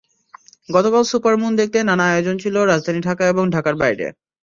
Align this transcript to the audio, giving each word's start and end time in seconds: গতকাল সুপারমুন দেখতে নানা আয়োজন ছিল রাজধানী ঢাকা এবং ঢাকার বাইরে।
গতকাল 0.69 1.03
সুপারমুন 1.11 1.51
দেখতে 1.55 1.79
নানা 1.83 2.05
আয়োজন 2.07 2.35
ছিল 2.43 2.55
রাজধানী 2.63 2.99
ঢাকা 3.07 3.23
এবং 3.27 3.43
ঢাকার 3.55 3.75
বাইরে। 3.81 4.05